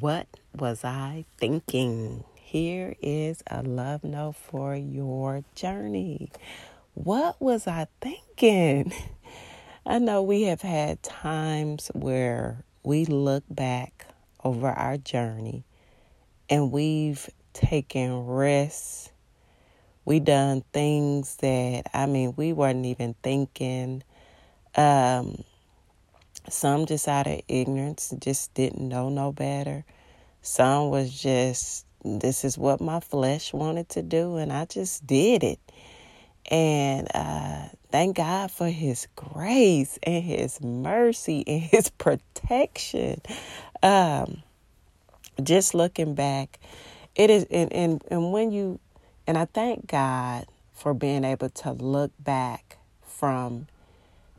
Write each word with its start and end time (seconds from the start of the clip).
What 0.00 0.28
was 0.56 0.84
I 0.84 1.24
thinking? 1.38 2.24
Here 2.36 2.94
is 3.02 3.42
a 3.50 3.62
love 3.62 4.04
note 4.04 4.36
for 4.36 4.74
your 4.74 5.44
journey. 5.54 6.30
What 6.94 7.40
was 7.42 7.66
I 7.66 7.88
thinking? 8.00 8.92
I 9.86 9.98
know 9.98 10.22
we 10.22 10.42
have 10.42 10.62
had 10.62 11.02
times 11.02 11.90
where 11.94 12.64
we 12.84 13.04
look 13.04 13.44
back 13.50 14.06
over 14.42 14.68
our 14.68 14.96
journey 14.96 15.64
and 16.48 16.70
we've 16.70 17.28
taken 17.52 18.26
risks. 18.26 19.10
We 20.04 20.20
done 20.20 20.62
things 20.72 21.36
that 21.36 21.90
I 21.92 22.06
mean 22.06 22.34
we 22.36 22.52
weren't 22.52 22.86
even 22.86 23.14
thinking. 23.22 24.04
Um, 24.74 25.44
some 26.48 26.86
just 26.86 27.08
out 27.08 27.26
of 27.26 27.40
ignorance, 27.48 28.12
just 28.18 28.52
didn't 28.54 28.88
know 28.88 29.08
no 29.08 29.32
better. 29.32 29.84
Some 30.42 30.90
was 30.90 31.16
just, 31.16 31.86
this 32.04 32.44
is 32.44 32.58
what 32.58 32.80
my 32.80 33.00
flesh 33.00 33.52
wanted 33.52 33.88
to 33.90 34.02
do, 34.02 34.36
and 34.36 34.52
I 34.52 34.64
just 34.64 35.06
did 35.06 35.44
it. 35.44 35.60
And 36.50 37.08
uh, 37.14 37.68
thank 37.90 38.16
God 38.16 38.50
for 38.50 38.68
His 38.68 39.06
grace 39.14 39.98
and 40.02 40.24
His 40.24 40.60
mercy 40.60 41.44
and 41.46 41.62
His 41.62 41.88
protection. 41.98 43.22
Um, 43.82 44.42
just 45.42 45.74
looking 45.74 46.14
back, 46.14 46.58
it 47.14 47.30
is, 47.30 47.46
and, 47.50 47.72
and, 47.72 48.04
and 48.10 48.32
when 48.32 48.50
you, 48.50 48.80
and 49.26 49.38
I 49.38 49.44
thank 49.44 49.86
God 49.86 50.46
for 50.72 50.94
being 50.94 51.24
able 51.24 51.50
to 51.50 51.72
look 51.72 52.10
back 52.18 52.78
from 53.02 53.68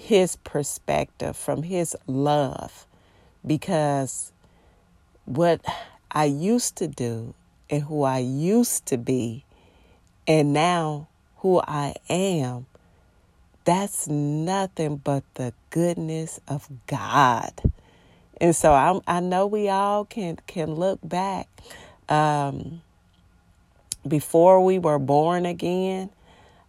his 0.00 0.36
perspective, 0.36 1.36
from 1.36 1.62
his 1.62 1.94
love, 2.06 2.86
because 3.46 4.32
what 5.26 5.60
I 6.10 6.24
used 6.24 6.76
to 6.76 6.88
do 6.88 7.34
and 7.68 7.82
who 7.82 8.02
I 8.02 8.18
used 8.18 8.86
to 8.86 8.96
be, 8.96 9.44
and 10.26 10.52
now 10.52 11.08
who 11.36 11.60
I 11.60 11.94
am, 12.08 12.66
that's 13.64 14.08
nothing 14.08 14.96
but 14.96 15.22
the 15.34 15.52
goodness 15.68 16.40
of 16.48 16.68
God. 16.86 17.52
And 18.40 18.56
so 18.56 18.72
i 18.72 18.98
I 19.06 19.20
know 19.20 19.46
we 19.46 19.68
all 19.68 20.06
can 20.06 20.38
can 20.46 20.74
look 20.74 20.98
back 21.02 21.46
um, 22.08 22.80
before 24.08 24.64
we 24.64 24.78
were 24.78 24.98
born 24.98 25.44
again, 25.44 26.10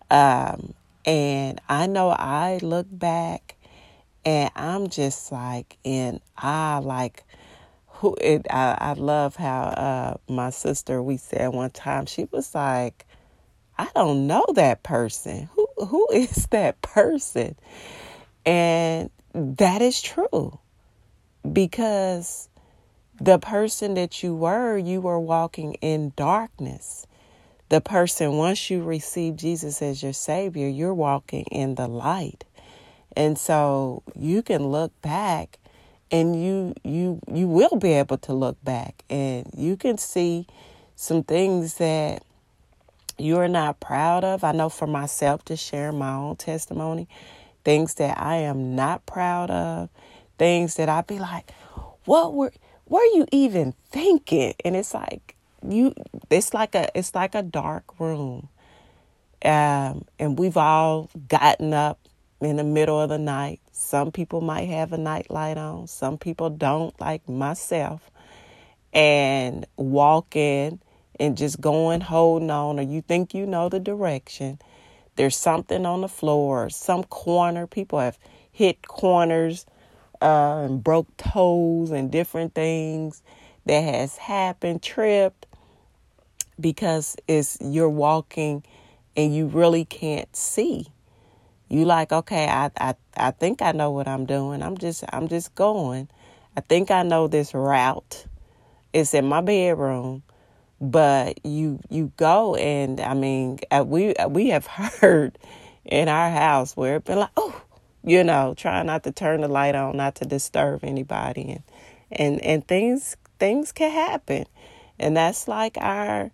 um, 0.09 0.73
and 1.05 1.59
I 1.67 1.88
know 1.88 2.09
I 2.09 2.59
look 2.61 2.88
back 2.89 3.55
and 4.25 4.52
I'm 4.55 4.89
just 4.89 5.31
like 5.31 5.77
in 5.83 6.21
awe, 6.41 6.80
like 6.83 7.23
who 7.88 8.16
it 8.19 8.47
I, 8.49 8.77
I 8.80 8.93
love 8.93 9.35
how 9.35 9.61
uh 9.61 10.17
my 10.27 10.49
sister 10.49 11.02
we 11.02 11.17
said 11.17 11.49
one 11.49 11.71
time, 11.71 12.05
she 12.05 12.27
was 12.31 12.53
like, 12.53 13.05
I 13.77 13.88
don't 13.95 14.27
know 14.27 14.45
that 14.55 14.83
person. 14.83 15.49
Who 15.53 15.67
who 15.85 16.08
is 16.13 16.47
that 16.47 16.81
person? 16.81 17.55
And 18.45 19.09
that 19.33 19.81
is 19.81 20.02
true. 20.02 20.59
Because 21.52 22.49
the 23.19 23.39
person 23.39 23.95
that 23.95 24.23
you 24.23 24.36
were, 24.36 24.77
you 24.77 25.02
were 25.02 25.19
walking 25.19 25.75
in 25.75 26.13
darkness 26.15 27.05
the 27.72 27.80
person, 27.80 28.33
once 28.33 28.69
you 28.69 28.83
receive 28.83 29.38
Jesus 29.38 29.81
as 29.81 30.03
your 30.03 30.11
Savior, 30.11 30.67
you're 30.67 30.94
walking 30.94 31.45
in 31.45 31.75
the 31.75 31.88
light. 31.88 32.44
And 33.16 33.38
so 33.38 34.03
you 34.14 34.41
can 34.41 34.67
look 34.67 34.91
back 35.02 35.58
and 36.11 36.36
you 36.44 36.73
you 36.83 37.22
you 37.31 37.47
will 37.47 37.77
be 37.77 37.94
able 37.94 38.17
to 38.17 38.33
look 38.33 38.61
back 38.61 39.05
and 39.09 39.49
you 39.55 39.77
can 39.77 39.97
see 39.97 40.47
some 40.97 41.23
things 41.23 41.75
that 41.75 42.23
you're 43.17 43.47
not 43.47 43.80
proud 43.80 44.25
of. 44.25 44.44
I 44.44 44.52
know 44.52 44.67
for 44.67 44.88
myself 44.88 45.45
to 45.45 45.55
share 45.55 45.93
my 45.93 46.14
own 46.14 46.36
testimony, 46.36 47.08
things 47.64 47.93
that 47.95 48.20
I 48.20 48.36
am 48.36 48.76
not 48.76 49.05
proud 49.05 49.49
of, 49.49 49.88
things 50.38 50.76
that 50.76 50.89
I'd 50.89 51.08
be 51.08 51.20
like, 51.20 51.49
what 52.03 52.33
were 52.33 52.52
were 52.86 53.05
you 53.14 53.27
even 53.32 53.76
thinking? 53.89 54.55
And 54.65 54.76
it's 54.76 54.93
like 54.93 55.38
you 55.67 55.94
it's 56.30 56.54
like 56.54 56.76
a 56.76 56.89
it's 56.98 57.16
like 57.16 57.36
a 57.36 57.44
dark 57.44 57.99
room. 57.99 58.49
Um, 59.44 60.05
and 60.20 60.38
we've 60.38 60.58
all 60.58 61.10
gotten 61.27 61.73
up 61.73 61.99
in 62.42 62.58
the 62.58 62.64
middle 62.64 62.99
of 62.99 63.10
the 63.10 63.17
night. 63.17 63.60
Some 63.71 64.11
people 64.11 64.42
might 64.42 64.70
have 64.70 64.94
a 64.94 64.98
night 64.98 65.32
light 65.32 65.58
on. 65.58 65.88
Some 65.88 66.17
people 66.17 66.50
don't 66.50 67.00
like 67.00 67.27
myself. 67.27 68.11
And 68.94 69.66
walk 69.77 70.36
in 70.36 70.82
and 71.20 71.38
just 71.38 71.61
going 71.61 72.02
holding 72.02 72.50
on 72.52 72.80
or 72.80 72.83
you 72.83 73.02
think 73.02 73.33
you 73.33 73.45
know 73.45 73.70
the 73.70 73.80
direction. 73.80 74.60
There's 75.16 75.38
something 75.38 75.86
on 75.86 76.02
the 76.02 76.08
floor. 76.10 76.70
Some 76.70 77.04
corner 77.05 77.67
people 77.67 78.00
have 78.00 78.17
hit 78.52 78.88
corners 78.88 79.66
uh, 80.21 80.64
and 80.66 80.83
broke 80.83 81.16
toes 81.17 81.92
and 81.92 82.11
different 82.11 82.54
things 82.54 83.23
that 83.66 83.82
has 83.82 84.17
happened 84.17 84.82
tripped 84.82 85.48
because 86.60 87.16
it's 87.28 87.58
you're 87.62 87.89
walking 87.89 88.64
and 89.16 89.36
you 89.36 89.48
really 89.48 89.86
can't 89.86 90.34
see. 90.36 90.88
You 91.70 91.86
like, 91.86 92.12
okay, 92.12 92.48
I, 92.48 92.72
I 92.80 92.95
I 93.16 93.32
think 93.32 93.62
I 93.62 93.72
know 93.72 93.92
what 93.92 94.08
I'm 94.08 94.26
doing. 94.26 94.62
I'm 94.62 94.78
just 94.78 95.04
I'm 95.14 95.28
just 95.28 95.56
going. 95.56 96.10
I 96.58 96.62
think 96.62 96.92
I 96.92 97.04
know 97.04 97.28
this 97.28 97.54
route. 97.54 98.26
It's 98.94 99.14
in 99.14 99.26
my 99.26 99.42
bedroom. 99.42 100.23
But 100.82 101.45
you 101.45 101.80
you 101.89 102.12
go 102.17 102.56
and 102.56 103.00
I 103.00 103.14
mean 103.14 103.60
uh, 103.70 103.83
we 103.88 104.16
uh, 104.16 104.28
we 104.28 104.50
have 104.50 104.66
heard 104.68 105.38
in 105.86 106.10
our 106.10 106.32
house 106.32 106.76
where 106.76 106.95
it 106.95 107.06
been 107.06 107.20
like 107.20 107.30
oh 107.38 107.62
you 108.04 108.23
know 108.23 108.56
trying 108.58 108.88
not 108.88 109.04
to 109.04 109.12
turn 109.12 109.42
the 109.42 109.48
light 109.48 109.76
on 109.76 109.95
not 109.95 110.16
to 110.16 110.26
disturb 110.26 110.83
anybody 110.83 111.52
and 111.52 111.64
and 112.12 112.42
and 112.42 112.68
things 112.68 113.16
things 113.39 113.72
can 113.72 113.92
happen 113.92 114.45
and 115.02 115.17
that's 115.17 115.48
like 115.48 115.78
our 115.80 116.32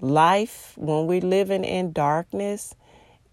life 0.00 0.74
when 0.76 1.06
we're 1.06 1.20
living 1.20 1.64
in 1.64 1.92
darkness 1.92 2.74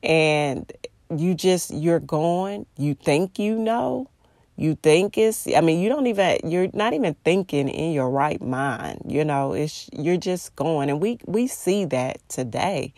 and 0.03 0.71
you 1.15 1.33
just 1.33 1.73
you're 1.73 1.99
going 1.99 2.65
you 2.77 2.93
think 2.93 3.39
you 3.39 3.57
know. 3.57 4.09
You 4.57 4.75
think 4.75 5.17
it's 5.17 5.47
i 5.53 5.59
mean 5.59 5.81
you 5.81 5.89
don't 5.89 6.07
even 6.07 6.39
you're 6.45 6.69
not 6.71 6.93
even 6.93 7.13
thinking 7.25 7.67
in 7.67 7.91
your 7.91 8.09
right 8.09 8.41
mind 8.41 9.01
you 9.05 9.25
know 9.25 9.51
it's 9.51 9.89
you're 9.91 10.15
just 10.15 10.55
going 10.55 10.89
and 10.89 11.01
we 11.01 11.19
we 11.25 11.47
see 11.47 11.83
that 11.85 12.19
today. 12.29 12.93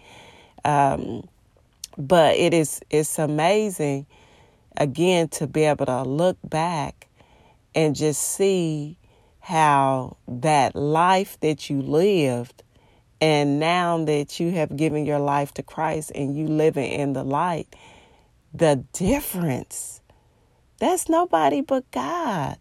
Um 0.63 1.27
but 1.97 2.35
it 2.35 2.53
is 2.53 2.79
it's 2.91 3.17
amazing 3.17 4.05
again 4.77 5.29
to 5.29 5.47
be 5.47 5.63
able 5.63 5.87
to 5.87 6.03
look 6.03 6.37
back 6.43 7.07
and 7.73 7.95
just 7.95 8.21
see 8.21 8.97
how 9.47 10.17
that 10.27 10.75
life 10.75 11.39
that 11.39 11.69
you 11.69 11.81
lived 11.81 12.63
and 13.21 13.61
now 13.61 14.03
that 14.03 14.41
you 14.41 14.51
have 14.51 14.75
given 14.75 15.05
your 15.05 15.19
life 15.19 15.53
to 15.53 15.63
Christ 15.63 16.11
and 16.13 16.37
you 16.37 16.47
living 16.47 16.91
in 16.91 17.13
the 17.13 17.23
light, 17.23 17.73
the 18.53 18.83
difference, 18.91 20.01
that's 20.79 21.07
nobody 21.07 21.61
but 21.61 21.89
God. 21.91 22.57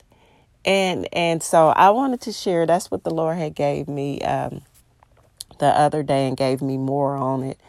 And 0.64 1.08
and 1.12 1.42
so 1.42 1.70
I 1.70 1.90
wanted 1.90 2.20
to 2.20 2.32
share 2.32 2.66
that's 2.66 2.88
what 2.88 3.02
the 3.02 3.12
Lord 3.12 3.36
had 3.36 3.56
gave 3.56 3.88
me 3.88 4.20
um, 4.20 4.62
the 5.58 5.66
other 5.66 6.04
day 6.04 6.28
and 6.28 6.36
gave 6.36 6.62
me 6.62 6.76
more 6.78 7.16
on 7.16 7.42
it. 7.42 7.60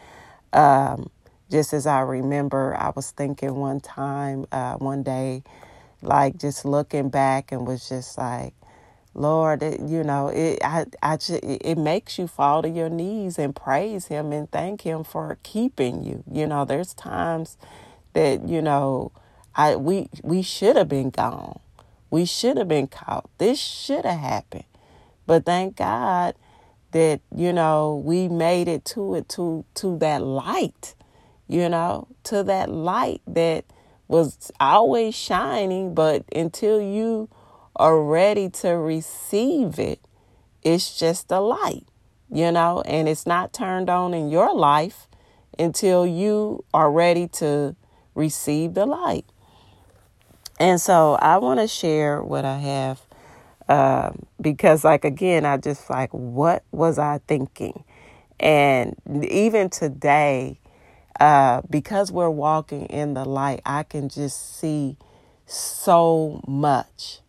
Um, 0.52 1.10
just 1.50 1.72
as 1.72 1.88
I 1.88 2.02
remember, 2.02 2.76
I 2.76 2.92
was 2.94 3.10
thinking 3.10 3.56
one 3.56 3.80
time, 3.80 4.46
uh, 4.52 4.74
one 4.74 5.02
day, 5.02 5.42
like 6.02 6.38
just 6.38 6.64
looking 6.64 7.08
back 7.08 7.50
and 7.50 7.66
was 7.66 7.88
just 7.88 8.16
like, 8.16 8.54
Lord, 9.18 9.62
it, 9.62 9.80
you 9.80 10.04
know, 10.04 10.28
it 10.28 10.60
I, 10.64 10.86
I 11.02 11.16
just, 11.16 11.40
it 11.42 11.76
makes 11.76 12.18
you 12.18 12.28
fall 12.28 12.62
to 12.62 12.68
your 12.68 12.88
knees 12.88 13.38
and 13.38 13.54
praise 13.54 14.06
Him 14.06 14.32
and 14.32 14.50
thank 14.50 14.82
Him 14.82 15.04
for 15.04 15.38
keeping 15.42 16.04
you. 16.04 16.24
You 16.30 16.46
know, 16.46 16.64
there's 16.64 16.94
times 16.94 17.58
that 18.14 18.48
you 18.48 18.62
know, 18.62 19.12
I 19.56 19.76
we 19.76 20.08
we 20.22 20.42
should 20.42 20.76
have 20.76 20.88
been 20.88 21.10
gone, 21.10 21.58
we 22.10 22.24
should 22.24 22.56
have 22.58 22.68
been 22.68 22.86
caught. 22.86 23.28
This 23.38 23.58
should 23.60 24.04
have 24.04 24.20
happened, 24.20 24.64
but 25.26 25.44
thank 25.44 25.76
God 25.76 26.36
that 26.92 27.20
you 27.34 27.52
know 27.52 28.00
we 28.04 28.28
made 28.28 28.68
it 28.68 28.84
to 28.86 29.16
it 29.16 29.28
to 29.30 29.64
to 29.74 29.98
that 29.98 30.22
light. 30.22 30.94
You 31.48 31.68
know, 31.68 32.08
to 32.24 32.42
that 32.44 32.70
light 32.70 33.22
that 33.26 33.64
was 34.06 34.52
always 34.60 35.14
shining, 35.14 35.94
but 35.94 36.24
until 36.34 36.80
you 36.80 37.28
are 37.78 38.02
ready 38.02 38.50
to 38.50 38.70
receive 38.70 39.78
it, 39.78 40.00
it's 40.62 40.98
just 40.98 41.30
a 41.30 41.40
light, 41.40 41.86
you 42.30 42.52
know, 42.52 42.82
and 42.82 43.08
it's 43.08 43.26
not 43.26 43.52
turned 43.52 43.88
on 43.90 44.14
in 44.14 44.28
your 44.30 44.54
life 44.54 45.06
until 45.58 46.06
you 46.06 46.64
are 46.74 46.90
ready 46.90 47.28
to 47.28 47.76
receive 48.14 48.74
the 48.74 48.86
light. 48.86 49.26
And 50.60 50.80
so 50.80 51.14
I 51.14 51.38
want 51.38 51.60
to 51.60 51.68
share 51.68 52.22
what 52.22 52.44
I 52.44 52.58
have 52.58 53.00
Um, 53.68 54.26
because, 54.40 54.82
like, 54.82 55.04
again, 55.04 55.44
I 55.44 55.58
just 55.58 55.90
like, 55.90 56.10
what 56.12 56.64
was 56.72 56.98
I 56.98 57.20
thinking? 57.28 57.84
And 58.40 58.96
even 59.28 59.68
today, 59.68 60.58
uh, 61.20 61.60
because 61.68 62.10
we're 62.10 62.30
walking 62.30 62.86
in 62.86 63.12
the 63.12 63.26
light, 63.26 63.60
I 63.66 63.82
can 63.82 64.08
just 64.08 64.58
see 64.58 64.96
so 65.44 66.40
much. 66.46 67.20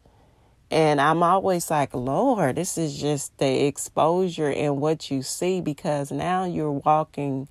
And 0.71 1.01
I'm 1.01 1.24
always 1.24 1.71
like, 1.71 1.94
Lord, 1.95 2.56
this 2.56 2.77
is 2.77 3.00
just 3.00 3.38
the 3.39 3.66
exposure 3.66 4.51
and 4.51 4.80
what 4.80 5.10
you 5.10 5.24
see 5.24 5.62
because 5.62 6.12
now 6.12 6.45
you're 6.45 6.71
walking 6.71 7.48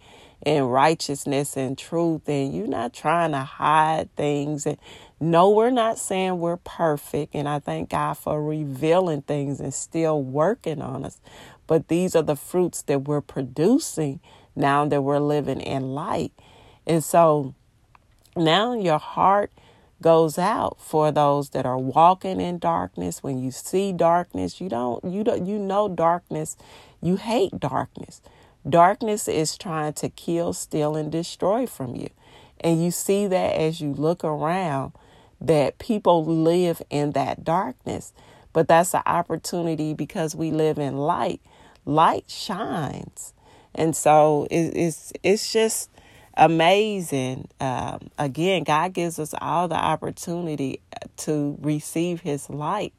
in 0.47 0.63
righteousness 0.65 1.57
and 1.57 1.77
truth 1.77 2.29
and 2.29 2.55
you're 2.55 2.69
not 2.69 2.93
trying 2.93 3.33
to 3.33 3.41
hide 3.41 4.15
things. 4.15 4.67
And 4.67 4.79
no, 5.19 5.51
we're 5.51 5.71
not 5.71 5.99
saying 5.99 6.39
we're 6.39 6.59
perfect. 6.59 7.35
And 7.35 7.49
I 7.49 7.59
thank 7.59 7.91
God 7.91 8.15
for 8.15 8.43
revealing 8.43 9.23
things 9.23 9.59
and 9.59 9.75
still 9.75 10.23
working 10.23 10.81
on 10.81 11.05
us. 11.05 11.21
But 11.67 11.89
these 11.89 12.15
are 12.15 12.23
the 12.23 12.37
fruits 12.37 12.83
that 12.83 13.09
we're 13.09 13.21
producing 13.21 14.21
now 14.55 14.85
that 14.87 15.03
we're 15.03 15.19
living 15.19 15.61
in 15.61 15.95
light. 15.95 16.33
And 16.87 17.03
so 17.03 17.55
now 18.37 18.75
your 18.75 18.99
heart 18.99 19.51
goes 20.01 20.39
out 20.39 20.79
for 20.81 21.11
those 21.11 21.51
that 21.51 21.67
are 21.67 21.79
walking 21.79 22.41
in 22.41 22.59
darkness. 22.59 23.23
When 23.23 23.39
you 23.39 23.51
see 23.51 23.93
darkness, 23.93 24.61
you 24.61 24.69
don't 24.69 25.05
you 25.05 25.25
don't 25.25 25.47
you 25.47 25.59
know 25.59 25.89
darkness, 25.89 26.57
you 27.01 27.17
hate 27.17 27.59
darkness. 27.59 28.21
Darkness 28.69 29.29
is 29.29 29.57
trying 29.57 29.95
to 29.95 30.09
kill, 30.09 30.53
steal 30.53 30.97
and 30.97 31.11
destroy 31.11 31.67
from 31.67 31.97
you. 31.97 32.11
And 32.61 32.83
you 32.85 32.91
see 32.91 33.27
that 33.27 33.55
as 33.55 33.81
you 33.81 33.93
look 33.93 34.25
around 34.25 34.93
that 35.41 35.79
people 35.79 36.25
live 36.25 36.83
in 36.91 37.13
that 37.13 37.45
darkness. 37.45 38.13
But 38.53 38.69
that's 38.69 38.95
an 38.95 39.03
opportunity 39.07 39.95
because 39.95 40.35
we 40.35 40.51
live 40.51 40.79
in 40.79 40.97
light. 40.97 41.41
Light 41.85 42.25
shines. 42.29 43.33
And 43.75 43.95
so 43.95 44.47
it's 44.51 45.13
it's 45.23 45.53
just 45.53 45.91
amazing. 46.39 47.49
Um, 47.61 48.11
again, 48.17 48.63
God 48.63 48.95
gives 48.95 49.19
us 49.19 49.35
all 49.39 49.69
the 49.69 49.75
opportunity 49.75 50.81
to 51.19 51.59
receive 51.61 52.21
His 52.21 52.49
light. 52.49 52.95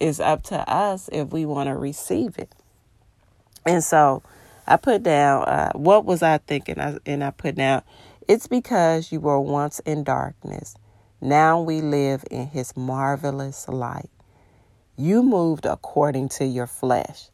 It's 0.00 0.18
up 0.18 0.42
to 0.44 0.68
us 0.68 1.08
if 1.12 1.28
we 1.28 1.44
want 1.44 1.68
to 1.68 1.76
receive 1.76 2.38
it. 2.38 2.50
And 3.66 3.84
so 3.84 4.22
I 4.66 4.78
put 4.78 5.02
down, 5.02 5.44
uh, 5.44 5.72
what 5.74 6.06
was 6.06 6.22
I 6.22 6.38
thinking? 6.38 6.80
I, 6.80 6.96
and 7.04 7.22
I 7.22 7.30
put 7.30 7.56
down, 7.56 7.82
it's 8.26 8.46
because 8.46 9.12
you 9.12 9.20
were 9.20 9.38
once 9.38 9.80
in 9.80 10.02
darkness. 10.02 10.74
Now 11.20 11.60
we 11.60 11.82
live 11.82 12.24
in 12.30 12.46
His 12.46 12.74
marvelous 12.76 13.68
light. 13.68 14.08
You 14.96 15.22
moved 15.22 15.66
according 15.66 16.30
to 16.30 16.46
your 16.46 16.66
flesh, 16.66 17.28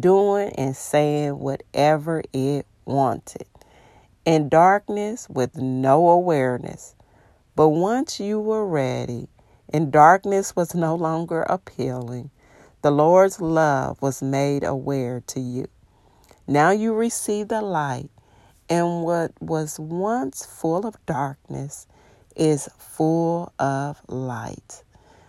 doing 0.00 0.50
and 0.50 0.76
saying 0.76 1.38
whatever 1.38 2.22
it 2.32 2.66
wanted 2.84 3.46
in 4.26 4.48
darkness 4.48 5.28
with 5.30 5.56
no 5.56 6.08
awareness. 6.08 6.96
But 7.54 7.68
once 7.68 8.20
you 8.20 8.40
were 8.40 8.66
ready 8.66 9.28
and 9.72 9.92
darkness 9.92 10.54
was 10.54 10.74
no 10.74 10.96
longer 10.96 11.42
appealing, 11.42 12.30
the 12.82 12.90
Lord's 12.90 13.40
love 13.40 14.02
was 14.02 14.20
made 14.20 14.64
aware 14.64 15.22
to 15.28 15.40
you. 15.40 15.68
Now 16.46 16.70
you 16.70 16.92
receive 16.92 17.48
the 17.48 17.62
light, 17.62 18.10
and 18.68 19.02
what 19.02 19.32
was 19.40 19.78
once 19.78 20.44
full 20.44 20.86
of 20.86 20.96
darkness 21.06 21.86
is 22.34 22.68
full 22.78 23.52
of 23.58 24.00
light, 24.08 24.82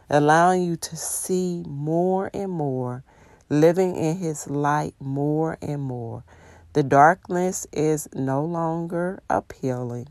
allowing 0.10 0.64
you 0.64 0.76
to 0.76 0.96
see 0.96 1.64
more 1.68 2.30
and 2.34 2.52
more, 2.52 3.04
living 3.50 3.96
in 3.96 4.18
His 4.18 4.48
light 4.50 4.96
more 5.00 5.58
and 5.62 5.82
more. 5.82 6.24
The 6.74 6.84
darkness 6.84 7.66
is 7.72 8.08
no 8.14 8.44
longer 8.44 9.22
appealing. 9.30 10.08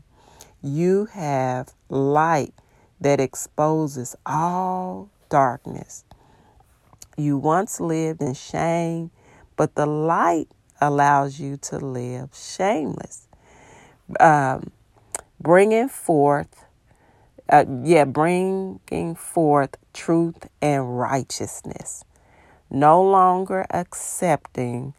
You 0.61 1.05
have 1.05 1.73
light 1.89 2.53
that 2.99 3.19
exposes 3.19 4.15
all 4.25 5.09
darkness. 5.29 6.03
You 7.15 7.37
once 7.37 7.79
lived 7.79 8.21
in 8.21 8.33
shame, 8.33 9.11
but 9.55 9.75
the 9.75 9.85
light 9.85 10.49
allows 10.81 11.39
you 11.39 11.57
to 11.57 11.77
live 11.77 12.29
shameless. 12.33 13.27
Um, 14.19 14.71
bringing 15.39 15.89
forth, 15.89 16.65
uh, 17.49 17.65
yeah, 17.83 18.05
bringing 18.05 19.15
forth 19.15 19.77
truth 19.93 20.47
and 20.61 20.99
righteousness. 20.99 22.03
No 22.69 23.01
longer 23.01 23.65
accepting 23.69 24.93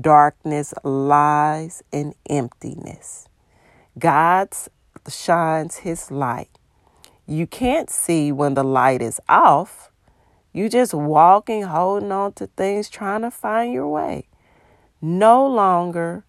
darkness, 0.00 0.74
lies, 0.84 1.82
and 1.92 2.14
emptiness. 2.28 3.28
God 3.98 4.50
shines 5.08 5.76
his 5.78 6.10
light. 6.10 6.50
You 7.26 7.46
can't 7.46 7.90
see 7.90 8.32
when 8.32 8.54
the 8.54 8.64
light 8.64 9.02
is 9.02 9.20
off. 9.28 9.90
You're 10.52 10.68
just 10.68 10.94
walking, 10.94 11.62
holding 11.62 12.12
on 12.12 12.32
to 12.34 12.46
things, 12.48 12.88
trying 12.88 13.22
to 13.22 13.30
find 13.30 13.72
your 13.72 13.88
way. 13.88 14.28
No 15.00 15.46
longer 15.46 16.24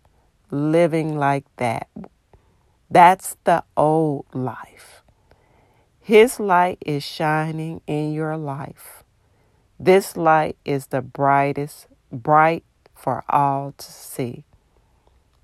living 0.51 1.17
like 1.17 1.45
that. 1.57 1.87
That's 2.89 3.37
the 3.43 3.63
old 3.77 4.25
life. 4.33 5.03
His 5.99 6.39
light 6.39 6.79
is 6.85 7.03
shining 7.03 7.81
in 7.87 8.13
your 8.13 8.35
life. 8.35 9.03
This 9.79 10.17
light 10.17 10.57
is 10.65 10.87
the 10.87 11.01
brightest, 11.01 11.87
bright 12.11 12.63
for 12.99 13.23
all 13.29 13.73
to 13.77 13.91
see. 13.91 14.43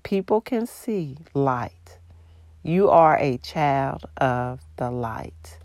People 0.02 0.40
can 0.40 0.66
see 0.66 1.16
light. 1.34 1.98
You 2.62 2.90
are 2.90 3.16
a 3.18 3.38
child 3.38 4.04
of 4.18 4.60
the 4.76 4.90
light. 4.90 5.58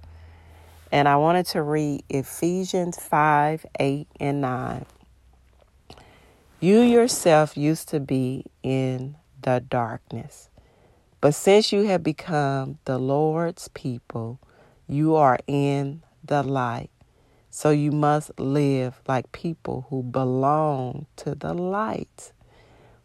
And 0.92 1.08
I 1.08 1.18
wanted 1.18 1.46
to 1.48 1.62
read 1.62 2.04
Ephesians 2.10 2.98
5 2.98 3.66
8 3.80 4.08
and 4.20 4.42
9. 4.42 4.86
You 6.60 6.80
yourself 6.80 7.58
used 7.58 7.90
to 7.90 8.00
be 8.00 8.46
in 8.62 9.16
the 9.42 9.64
darkness, 9.68 10.50
but 11.20 11.34
since 11.34 11.72
you 11.72 11.84
have 11.84 12.04
become 12.04 12.78
the 12.86 13.00
Lord's 13.00 13.68
people, 13.70 14.40
you 14.88 15.16
are 15.16 15.40
in 15.48 16.04
the 16.24 16.44
light. 16.44 16.92
So 17.54 17.70
you 17.70 17.92
must 17.92 18.40
live 18.40 19.02
like 19.10 19.32
people 19.34 19.86
who 19.90 20.04
belong 20.04 21.06
to 21.18 21.36
the 21.36 21.54
light. 21.54 22.32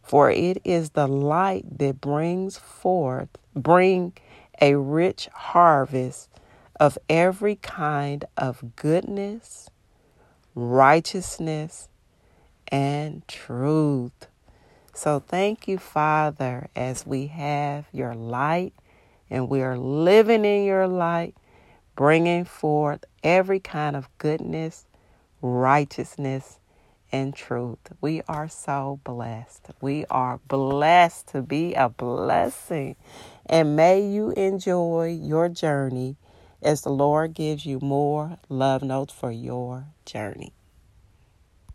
For 0.05 0.31
it 0.31 0.63
is 0.65 0.91
the 0.91 1.09
light 1.09 1.79
that 1.81 2.01
brings 2.01 2.57
forth, 2.57 3.29
bring 3.57 4.13
a 4.61 4.77
rich 4.77 5.29
harvest 5.35 6.29
of 6.79 6.97
every 7.11 7.57
kind 7.57 8.25
of 8.37 8.77
goodness, 8.77 9.69
righteousness, 10.55 11.89
and 12.69 13.27
truth. 13.27 14.29
So 14.95 15.19
thank 15.19 15.67
you, 15.67 15.77
Father, 15.77 16.69
as 16.77 17.05
we 17.05 17.27
have 17.27 17.87
your 17.93 18.15
light 18.15 18.75
and 19.29 19.49
we 19.49 19.61
are 19.63 19.77
living 19.77 20.45
in 20.45 20.65
your 20.65 20.87
light 20.87 21.35
bringing 21.97 22.45
forth 22.45 23.05
every 23.25 23.61
kind 23.61 23.97
of 23.97 24.09
goodness, 24.19 24.87
righteousness, 25.43 26.61
and 27.13 27.35
truth. 27.35 27.79
We 28.01 28.23
are 28.29 28.49
so 28.49 29.01
blessed. 29.05 29.71
We 29.81 30.07
are 30.11 30.41
blessed 30.49 31.29
to 31.29 31.43
be 31.43 31.75
a 31.75 31.89
blessing. 31.89 32.97
And 33.47 33.77
may 33.77 34.07
you 34.07 34.33
enjoy 34.33 35.19
your 35.21 35.49
journey 35.49 36.17
as 36.63 36.83
the 36.83 36.91
Lord 36.91 37.35
gives 37.35 37.67
you 37.67 37.81
more 37.81 38.39
love 38.49 38.83
notes 38.83 39.15
for 39.15 39.33
your 39.33 39.87
journey. 40.05 40.56